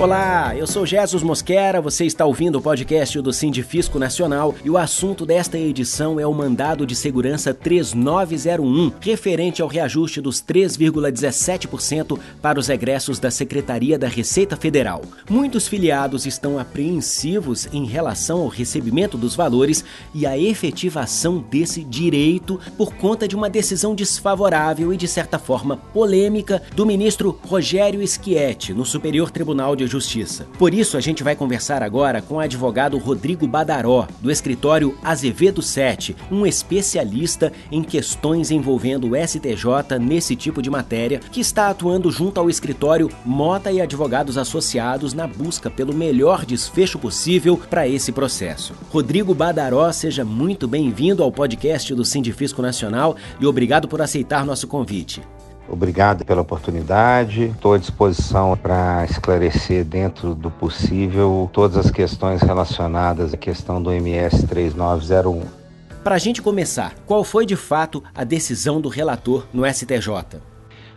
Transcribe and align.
Olá, 0.00 0.56
eu 0.56 0.66
sou 0.66 0.86
Jesus 0.86 1.22
Mosquera, 1.22 1.78
você 1.78 2.06
está 2.06 2.24
ouvindo 2.24 2.56
o 2.56 2.62
podcast 2.62 3.20
do 3.20 3.34
Sindifisco 3.34 3.98
Nacional 3.98 4.54
e 4.64 4.70
o 4.70 4.78
assunto 4.78 5.26
desta 5.26 5.58
edição 5.58 6.18
é 6.18 6.26
o 6.26 6.32
mandado 6.32 6.86
de 6.86 6.96
segurança 6.96 7.52
3901, 7.52 8.92
referente 8.98 9.60
ao 9.60 9.68
reajuste 9.68 10.18
dos 10.18 10.42
3,17% 10.42 12.18
para 12.40 12.58
os 12.58 12.70
egressos 12.70 13.18
da 13.18 13.30
Secretaria 13.30 13.98
da 13.98 14.08
Receita 14.08 14.56
Federal. 14.56 15.02
Muitos 15.28 15.68
filiados 15.68 16.24
estão 16.24 16.58
apreensivos 16.58 17.68
em 17.70 17.84
relação 17.84 18.40
ao 18.40 18.48
recebimento 18.48 19.18
dos 19.18 19.36
valores 19.36 19.84
e 20.14 20.24
a 20.24 20.38
efetivação 20.38 21.44
desse 21.50 21.84
direito 21.84 22.58
por 22.74 22.94
conta 22.94 23.28
de 23.28 23.36
uma 23.36 23.50
decisão 23.50 23.94
desfavorável 23.94 24.94
e 24.94 24.96
de 24.96 25.06
certa 25.06 25.38
forma 25.38 25.76
polêmica 25.76 26.62
do 26.74 26.86
ministro 26.86 27.38
Rogério 27.46 28.00
Schietti 28.08 28.72
no 28.72 28.86
Superior 28.86 29.30
Tribunal 29.30 29.76
de 29.76 29.89
Justiça. 29.90 30.46
Por 30.58 30.72
isso, 30.72 30.96
a 30.96 31.00
gente 31.00 31.22
vai 31.22 31.34
conversar 31.34 31.82
agora 31.82 32.22
com 32.22 32.36
o 32.36 32.40
advogado 32.40 32.96
Rodrigo 32.98 33.46
Badaró, 33.46 34.06
do 34.20 34.30
escritório 34.30 34.96
Azevedo 35.02 35.60
7, 35.60 36.16
um 36.30 36.46
especialista 36.46 37.52
em 37.72 37.82
questões 37.82 38.50
envolvendo 38.50 39.10
o 39.10 39.16
STJ 39.16 39.98
nesse 40.00 40.36
tipo 40.36 40.62
de 40.62 40.70
matéria, 40.70 41.18
que 41.18 41.40
está 41.40 41.68
atuando 41.68 42.10
junto 42.10 42.38
ao 42.38 42.48
escritório 42.48 43.10
Mota 43.24 43.72
e 43.72 43.80
Advogados 43.80 44.38
Associados 44.38 45.14
na 45.14 45.26
busca 45.26 45.70
pelo 45.70 45.94
melhor 45.94 46.44
desfecho 46.44 46.98
possível 46.98 47.56
para 47.56 47.88
esse 47.88 48.12
processo. 48.12 48.74
Rodrigo 48.90 49.34
Badaró, 49.34 49.90
seja 49.92 50.24
muito 50.24 50.68
bem-vindo 50.68 51.22
ao 51.22 51.32
podcast 51.32 51.94
do 51.94 52.04
Sindifisco 52.04 52.62
Nacional 52.62 53.16
e 53.40 53.46
obrigado 53.46 53.88
por 53.88 54.00
aceitar 54.00 54.44
nosso 54.44 54.66
convite. 54.66 55.20
Obrigado 55.70 56.24
pela 56.24 56.42
oportunidade. 56.42 57.44
Estou 57.44 57.74
à 57.74 57.78
disposição 57.78 58.56
para 58.56 59.04
esclarecer, 59.04 59.84
dentro 59.84 60.34
do 60.34 60.50
possível, 60.50 61.48
todas 61.52 61.76
as 61.76 61.90
questões 61.92 62.42
relacionadas 62.42 63.32
à 63.32 63.36
questão 63.36 63.80
do 63.80 63.92
MS 63.92 64.46
3901. 64.48 65.42
Para 66.02 66.16
a 66.16 66.18
gente 66.18 66.42
começar, 66.42 66.94
qual 67.06 67.22
foi 67.22 67.46
de 67.46 67.56
fato 67.56 68.02
a 68.14 68.24
decisão 68.24 68.80
do 68.80 68.88
relator 68.88 69.46
no 69.52 69.64
STJ? 69.64 70.40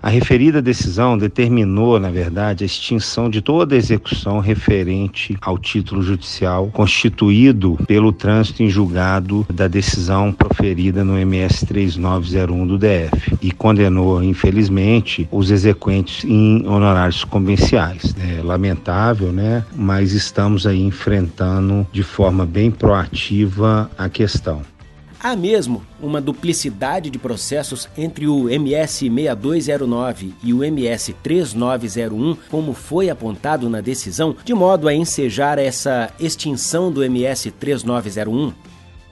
A 0.00 0.08
referida 0.08 0.62
decisão 0.62 1.18
determinou, 1.18 1.98
na 1.98 2.10
verdade, 2.10 2.62
a 2.62 2.66
extinção 2.66 3.28
de 3.28 3.42
toda 3.42 3.76
execução 3.76 4.38
referente 4.38 5.36
ao 5.40 5.58
título 5.58 6.02
judicial 6.02 6.68
constituído 6.68 7.76
pelo 7.86 8.12
trânsito 8.12 8.62
em 8.62 8.70
julgado 8.70 9.44
da 9.52 9.66
decisão 9.66 10.32
proferida 10.32 11.02
no 11.02 11.18
MS 11.18 11.66
3901 11.66 12.66
do 12.66 12.78
DF 12.78 13.38
e 13.42 13.50
condenou, 13.50 14.22
infelizmente, 14.22 15.28
os 15.32 15.50
exequentes 15.50 16.24
em 16.24 16.64
honorários 16.66 17.24
convenciais. 17.24 18.14
É 18.20 18.40
lamentável, 18.40 19.32
né? 19.32 19.64
Mas 19.74 20.12
estamos 20.12 20.66
aí 20.66 20.80
enfrentando 20.80 21.86
de 21.92 22.04
forma 22.04 22.46
bem 22.46 22.70
proativa 22.70 23.90
a 23.98 24.08
questão. 24.08 24.62
Há 25.20 25.34
mesmo 25.34 25.82
uma 26.00 26.20
duplicidade 26.20 27.10
de 27.10 27.18
processos 27.18 27.88
entre 27.98 28.28
o 28.28 28.48
MS 28.48 29.10
6209 29.10 30.32
e 30.44 30.54
o 30.54 30.62
MS 30.62 31.12
3901, 31.24 32.36
como 32.48 32.72
foi 32.72 33.10
apontado 33.10 33.68
na 33.68 33.80
decisão, 33.80 34.36
de 34.44 34.54
modo 34.54 34.86
a 34.86 34.94
ensejar 34.94 35.58
essa 35.58 36.10
extinção 36.20 36.92
do 36.92 37.02
MS 37.02 37.50
3901? 37.50 38.52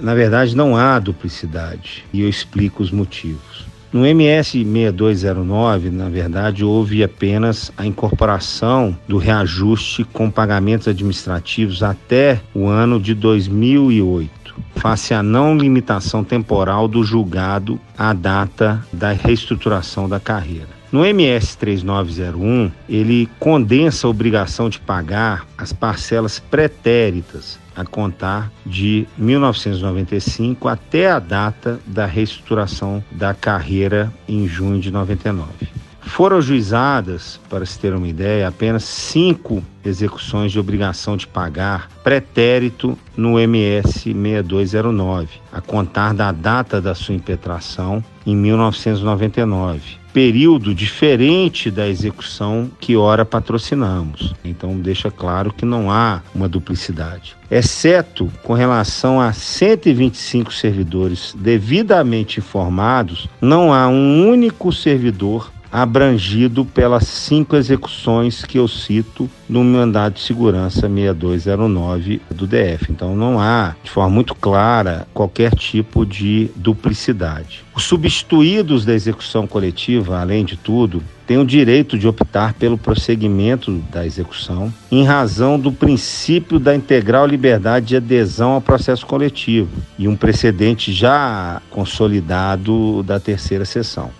Na 0.00 0.12
verdade, 0.12 0.56
não 0.56 0.76
há 0.76 0.98
duplicidade 0.98 2.04
e 2.12 2.22
eu 2.22 2.28
explico 2.28 2.82
os 2.82 2.90
motivos. 2.90 3.64
No 3.92 4.04
MS 4.04 4.64
6209, 4.64 5.90
na 5.90 6.08
verdade, 6.08 6.64
houve 6.64 7.04
apenas 7.04 7.70
a 7.76 7.86
incorporação 7.86 8.98
do 9.06 9.18
reajuste 9.18 10.02
com 10.02 10.28
pagamentos 10.28 10.88
administrativos 10.88 11.80
até 11.80 12.40
o 12.52 12.66
ano 12.66 12.98
de 12.98 13.14
2008 13.14 14.41
face 14.76 15.14
à 15.14 15.22
não 15.22 15.56
limitação 15.56 16.24
temporal 16.24 16.88
do 16.88 17.04
julgado 17.04 17.80
à 17.96 18.12
data 18.12 18.84
da 18.92 19.12
reestruturação 19.12 20.08
da 20.08 20.18
carreira. 20.18 20.68
No 20.90 21.06
MS 21.06 21.56
3901, 21.56 22.70
ele 22.86 23.26
condensa 23.38 24.06
a 24.06 24.10
obrigação 24.10 24.68
de 24.68 24.78
pagar 24.78 25.46
as 25.56 25.72
parcelas 25.72 26.38
pretéritas 26.38 27.58
a 27.74 27.84
contar 27.84 28.52
de 28.66 29.06
1995 29.16 30.68
até 30.68 31.10
a 31.10 31.18
data 31.18 31.80
da 31.86 32.04
reestruturação 32.04 33.02
da 33.10 33.32
carreira 33.32 34.12
em 34.28 34.46
junho 34.46 34.80
de 34.80 34.90
99. 34.90 35.71
Foram 36.02 36.38
ajuizadas, 36.38 37.40
para 37.48 37.64
se 37.64 37.78
ter 37.78 37.94
uma 37.94 38.08
ideia, 38.08 38.48
apenas 38.48 38.84
cinco 38.84 39.62
execuções 39.84 40.52
de 40.52 40.58
obrigação 40.58 41.16
de 41.16 41.26
pagar 41.26 41.88
pretérito 42.04 42.98
no 43.16 43.38
MS 43.38 44.12
6209, 44.12 45.40
a 45.52 45.60
contar 45.60 46.12
da 46.12 46.30
data 46.30 46.80
da 46.80 46.94
sua 46.94 47.14
impetração 47.14 48.04
em 48.26 48.36
1999 48.36 50.02
período 50.12 50.74
diferente 50.74 51.70
da 51.70 51.88
execução 51.88 52.70
que 52.78 52.96
ora 52.96 53.24
patrocinamos. 53.24 54.34
Então 54.44 54.78
deixa 54.78 55.10
claro 55.10 55.52
que 55.52 55.64
não 55.64 55.90
há 55.90 56.20
uma 56.34 56.48
duplicidade. 56.48 57.36
Exceto 57.50 58.30
com 58.42 58.52
relação 58.52 59.20
a 59.20 59.32
125 59.32 60.52
servidores 60.52 61.34
devidamente 61.38 62.40
informados, 62.40 63.28
não 63.40 63.72
há 63.72 63.88
um 63.88 64.28
único 64.28 64.70
servidor 64.72 65.50
abrangido 65.72 66.66
pelas 66.66 67.04
cinco 67.08 67.56
execuções 67.56 68.44
que 68.44 68.58
eu 68.58 68.68
cito 68.68 69.28
no 69.48 69.64
mandado 69.64 70.14
de 70.14 70.20
segurança 70.20 70.86
6209 70.86 72.20
do 72.30 72.46
DF. 72.46 72.90
Então 72.90 73.16
não 73.16 73.40
há, 73.40 73.74
de 73.82 73.90
forma 73.90 74.10
muito 74.10 74.34
clara, 74.34 75.06
qualquer 75.14 75.54
tipo 75.54 76.04
de 76.04 76.50
duplicidade. 76.54 77.64
Os 77.74 77.84
substituídos 77.84 78.84
da 78.84 78.92
execução 78.92 79.46
coletiva, 79.46 80.20
além 80.20 80.44
de 80.44 80.58
tudo, 80.58 81.02
têm 81.26 81.38
o 81.38 81.46
direito 81.46 81.98
de 81.98 82.06
optar 82.06 82.52
pelo 82.52 82.76
prosseguimento 82.76 83.72
da 83.90 84.04
execução 84.04 84.72
em 84.90 85.04
razão 85.04 85.58
do 85.58 85.72
princípio 85.72 86.58
da 86.58 86.74
integral 86.74 87.26
liberdade 87.26 87.86
de 87.86 87.96
adesão 87.96 88.50
ao 88.52 88.60
processo 88.60 89.06
coletivo 89.06 89.70
e 89.98 90.06
um 90.06 90.16
precedente 90.16 90.92
já 90.92 91.62
consolidado 91.70 93.02
da 93.04 93.18
terceira 93.18 93.64
sessão. 93.64 94.10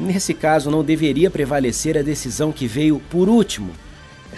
Nesse 0.00 0.32
caso, 0.32 0.70
não 0.70 0.82
deveria 0.82 1.30
prevalecer 1.30 1.98
a 1.98 2.02
decisão 2.02 2.50
que 2.50 2.66
veio 2.66 2.98
por 3.10 3.28
último 3.28 3.72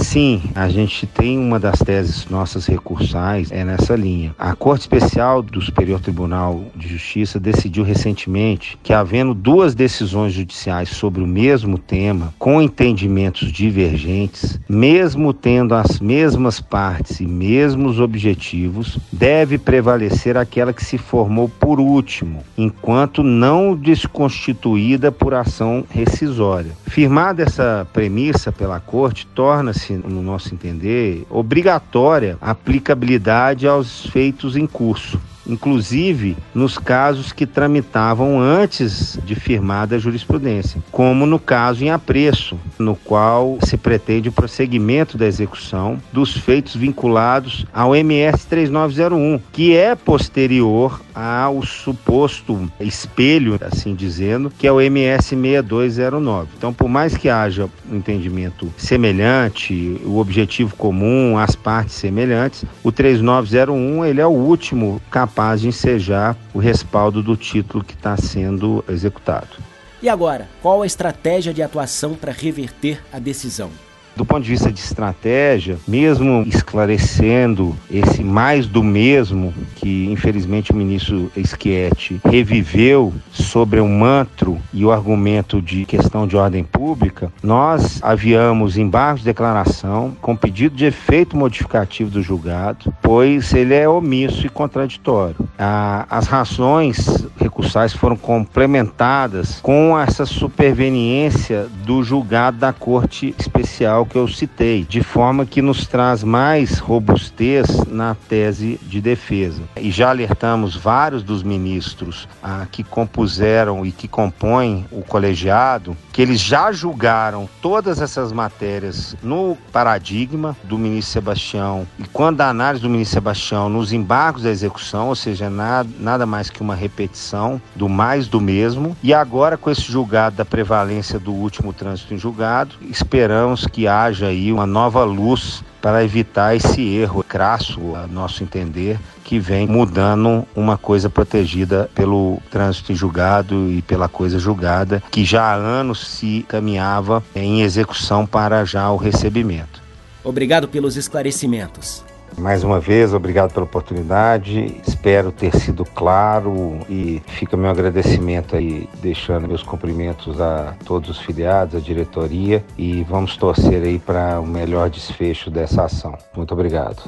Sim, 0.00 0.42
a 0.54 0.68
gente 0.68 1.06
tem 1.06 1.38
uma 1.38 1.58
das 1.58 1.80
teses 1.80 2.26
nossas 2.28 2.66
recursais 2.66 3.50
é 3.50 3.64
nessa 3.64 3.96
linha. 3.96 4.34
A 4.38 4.54
Corte 4.54 4.82
Especial 4.82 5.42
do 5.42 5.60
Superior 5.60 6.00
Tribunal 6.00 6.64
de 6.74 6.88
Justiça 6.88 7.38
decidiu 7.38 7.84
recentemente 7.84 8.78
que, 8.82 8.92
havendo 8.92 9.34
duas 9.34 9.74
decisões 9.74 10.32
judiciais 10.32 10.90
sobre 10.90 11.22
o 11.22 11.26
mesmo 11.26 11.78
tema, 11.78 12.32
com 12.38 12.62
entendimentos 12.62 13.50
divergentes, 13.52 14.58
mesmo 14.68 15.32
tendo 15.32 15.74
as 15.74 16.00
mesmas 16.00 16.60
partes 16.60 17.20
e 17.20 17.26
mesmos 17.26 18.00
objetivos, 18.00 18.98
deve 19.12 19.58
prevalecer 19.58 20.36
aquela 20.36 20.72
que 20.72 20.84
se 20.84 20.96
formou 20.96 21.48
por 21.48 21.80
último, 21.80 22.42
enquanto 22.56 23.22
não 23.22 23.74
desconstituída 23.74 25.10
por 25.10 25.34
ação 25.34 25.84
rescisória. 25.90 26.70
Firmada 26.86 27.42
essa 27.42 27.86
premissa 27.92 28.52
pela 28.52 28.80
Corte, 28.80 29.26
torna 29.34 29.72
torna-se, 29.88 29.94
no 29.94 30.22
nosso 30.22 30.54
entender, 30.54 31.26
obrigatória 31.30 32.36
a 32.40 32.50
aplicabilidade 32.50 33.66
aos 33.66 34.06
feitos 34.06 34.56
em 34.56 34.66
curso 34.66 35.20
inclusive 35.48 36.36
nos 36.54 36.78
casos 36.78 37.32
que 37.32 37.46
tramitavam 37.46 38.38
antes 38.40 39.18
de 39.24 39.34
firmada 39.34 39.96
a 39.96 39.98
jurisprudência, 39.98 40.82
como 40.90 41.26
no 41.26 41.38
caso 41.38 41.84
em 41.84 41.90
apreço, 41.90 42.58
no 42.78 42.94
qual 42.94 43.58
se 43.62 43.76
pretende 43.76 44.28
o 44.28 44.32
prosseguimento 44.32 45.16
da 45.16 45.26
execução 45.26 46.00
dos 46.12 46.36
feitos 46.36 46.76
vinculados 46.76 47.66
ao 47.72 47.96
MS 47.96 48.46
3901, 48.46 49.40
que 49.52 49.76
é 49.76 49.94
posterior 49.94 51.00
ao 51.14 51.64
suposto 51.64 52.70
espelho, 52.78 53.58
assim 53.60 53.94
dizendo, 53.94 54.52
que 54.56 54.66
é 54.66 54.72
o 54.72 54.80
MS 54.80 55.28
6209. 55.28 56.48
Então, 56.56 56.72
por 56.72 56.88
mais 56.88 57.16
que 57.16 57.28
haja 57.28 57.68
um 57.90 57.96
entendimento 57.96 58.72
semelhante, 58.76 60.00
o 60.04 60.18
objetivo 60.18 60.76
comum, 60.76 61.36
as 61.38 61.56
partes 61.56 61.94
semelhantes, 61.94 62.64
o 62.84 62.92
3901 62.92 64.04
ele 64.04 64.20
é 64.20 64.26
o 64.26 64.30
último 64.30 65.00
capaz 65.10 65.37
capaz 65.38 65.60
de 65.60 65.68
ensejar 65.68 66.36
o 66.52 66.58
respaldo 66.58 67.22
do 67.22 67.36
título 67.36 67.84
que 67.84 67.94
está 67.94 68.16
sendo 68.16 68.84
executado. 68.88 69.56
E 70.02 70.08
agora, 70.08 70.48
qual 70.60 70.82
a 70.82 70.86
estratégia 70.86 71.54
de 71.54 71.62
atuação 71.62 72.16
para 72.16 72.32
reverter 72.32 73.00
a 73.12 73.20
decisão? 73.20 73.70
Do 74.18 74.24
ponto 74.24 74.42
de 74.42 74.50
vista 74.50 74.72
de 74.72 74.80
estratégia, 74.80 75.78
mesmo 75.86 76.42
esclarecendo 76.44 77.76
esse 77.88 78.24
mais 78.24 78.66
do 78.66 78.82
mesmo 78.82 79.54
que 79.76 80.10
infelizmente 80.10 80.72
o 80.72 80.74
ministro 80.74 81.30
Schietti 81.36 82.20
reviveu 82.24 83.14
sobre 83.30 83.78
o 83.78 83.86
mantro 83.86 84.58
e 84.74 84.84
o 84.84 84.90
argumento 84.90 85.62
de 85.62 85.84
questão 85.84 86.26
de 86.26 86.36
ordem 86.36 86.64
pública, 86.64 87.32
nós 87.40 88.00
aviamos 88.02 88.76
embargos 88.76 89.20
de 89.20 89.26
declaração 89.26 90.16
com 90.20 90.34
pedido 90.34 90.74
de 90.74 90.86
efeito 90.86 91.36
modificativo 91.36 92.10
do 92.10 92.20
julgado, 92.20 92.92
pois 93.00 93.54
ele 93.54 93.72
é 93.72 93.88
omisso 93.88 94.44
e 94.44 94.48
contraditório. 94.48 95.36
as 95.56 96.26
razões 96.26 97.24
recursais 97.40 97.92
foram 97.92 98.16
complementadas 98.16 99.60
com 99.62 99.98
essa 99.98 100.26
superveniência 100.26 101.68
do 101.84 102.02
julgado 102.02 102.58
da 102.58 102.72
Corte 102.72 103.34
Especial 103.38 104.06
que 104.06 104.16
eu 104.16 104.28
citei, 104.28 104.84
de 104.84 105.02
forma 105.02 105.46
que 105.46 105.62
nos 105.62 105.86
traz 105.86 106.22
mais 106.24 106.78
robustez 106.78 107.66
na 107.86 108.14
tese 108.28 108.78
de 108.82 109.00
defesa. 109.00 109.62
E 109.76 109.90
já 109.90 110.10
alertamos 110.10 110.76
vários 110.76 111.22
dos 111.22 111.42
ministros 111.42 112.28
ah, 112.42 112.66
que 112.70 112.82
compuseram 112.82 113.84
e 113.84 113.92
que 113.92 114.08
compõem 114.08 114.86
o 114.90 115.02
colegiado 115.02 115.96
que 116.12 116.22
eles 116.22 116.40
já 116.40 116.72
julgaram 116.72 117.48
todas 117.62 118.00
essas 118.00 118.32
matérias 118.32 119.16
no 119.22 119.56
paradigma 119.72 120.56
do 120.64 120.76
ministro 120.76 121.12
Sebastião 121.12 121.86
e 121.98 122.04
quando 122.04 122.40
a 122.40 122.48
análise 122.48 122.82
do 122.82 122.90
ministro 122.90 123.14
Sebastião 123.14 123.68
nos 123.68 123.92
embargos 123.92 124.42
da 124.42 124.50
execução, 124.50 125.08
ou 125.08 125.14
seja, 125.14 125.48
nada, 125.48 125.88
nada 125.98 126.26
mais 126.26 126.50
que 126.50 126.60
uma 126.60 126.74
repetição 126.74 127.37
do 127.74 127.88
mais 127.88 128.26
do 128.28 128.40
mesmo. 128.40 128.96
E 129.02 129.14
agora, 129.14 129.56
com 129.56 129.70
esse 129.70 129.82
julgado 129.82 130.36
da 130.36 130.44
prevalência 130.44 131.18
do 131.18 131.32
último 131.32 131.72
trânsito 131.72 132.14
em 132.14 132.18
julgado, 132.18 132.74
esperamos 132.82 133.66
que 133.66 133.86
haja 133.86 134.26
aí 134.26 134.52
uma 134.52 134.66
nova 134.66 135.04
luz 135.04 135.62
para 135.80 136.04
evitar 136.04 136.56
esse 136.56 136.82
erro 136.96 137.22
crasso, 137.22 137.94
a 137.94 138.06
nosso 138.06 138.42
entender, 138.42 138.98
que 139.22 139.38
vem 139.38 139.66
mudando 139.66 140.46
uma 140.56 140.76
coisa 140.76 141.08
protegida 141.08 141.88
pelo 141.94 142.40
trânsito 142.50 142.92
em 142.92 142.94
julgado 142.96 143.70
e 143.70 143.82
pela 143.82 144.08
coisa 144.08 144.38
julgada, 144.38 145.02
que 145.10 145.24
já 145.24 145.42
há 145.42 145.54
anos 145.54 146.06
se 146.06 146.44
caminhava 146.48 147.22
em 147.34 147.62
execução 147.62 148.26
para 148.26 148.64
já 148.64 148.90
o 148.90 148.96
recebimento. 148.96 149.82
Obrigado 150.24 150.66
pelos 150.66 150.96
esclarecimentos. 150.96 152.07
Mais 152.36 152.62
uma 152.62 152.78
vez, 152.78 153.14
obrigado 153.14 153.52
pela 153.52 153.64
oportunidade. 153.64 154.80
Espero 154.86 155.32
ter 155.32 155.54
sido 155.56 155.84
claro 155.84 156.78
e 156.88 157.22
fica 157.26 157.56
meu 157.56 157.70
agradecimento 157.70 158.54
aí, 158.54 158.88
deixando 159.00 159.48
meus 159.48 159.62
cumprimentos 159.62 160.40
a 160.40 160.74
todos 160.84 161.10
os 161.10 161.18
filiados, 161.18 161.74
a 161.74 161.80
diretoria 161.80 162.64
e 162.76 163.02
vamos 163.04 163.36
torcer 163.36 163.82
aí 163.82 163.98
para 163.98 164.40
o 164.40 164.46
melhor 164.46 164.90
desfecho 164.90 165.50
dessa 165.50 165.84
ação. 165.84 166.16
Muito 166.36 166.52
obrigado. 166.52 167.02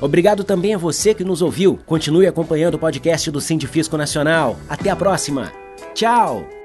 Obrigado 0.00 0.44
também 0.44 0.74
a 0.74 0.78
você 0.78 1.14
que 1.14 1.24
nos 1.24 1.40
ouviu. 1.40 1.78
Continue 1.86 2.26
acompanhando 2.26 2.74
o 2.74 2.78
podcast 2.78 3.30
do 3.30 3.40
Sindifisco 3.40 3.96
Nacional. 3.96 4.56
Até 4.68 4.90
a 4.90 4.96
próxima. 4.96 5.52
Tchau! 5.94 6.55